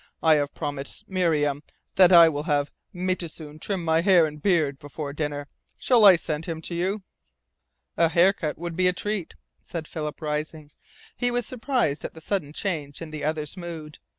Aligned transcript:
I 0.23 0.33
have 0.37 0.55
promised 0.55 1.07
Miriam 1.07 1.61
that 1.93 2.11
I 2.11 2.27
will 2.27 2.45
have 2.49 2.71
Metoosin 2.91 3.59
trim 3.59 3.85
my 3.85 4.01
hair 4.01 4.25
and 4.25 4.41
beard 4.41 4.79
before 4.79 5.13
dinner. 5.13 5.47
Shall 5.77 6.05
I 6.05 6.15
send 6.15 6.45
him 6.47 6.59
to 6.63 6.73
you?" 6.73 7.03
"A 7.97 8.09
hair 8.09 8.33
cut 8.33 8.57
would 8.57 8.75
be 8.75 8.87
a 8.87 8.93
treat," 8.93 9.35
said 9.61 9.87
Philip, 9.87 10.19
rising. 10.19 10.71
He 11.15 11.29
was 11.29 11.45
surprised 11.45 12.03
at 12.03 12.15
the 12.15 12.19
sudden 12.21 12.51
change 12.51 12.99
in 12.99 13.11
the 13.11 13.23
other's 13.23 13.55
mood. 13.55 13.99